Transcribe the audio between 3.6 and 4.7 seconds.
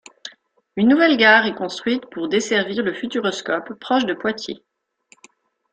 proche de Poitiers.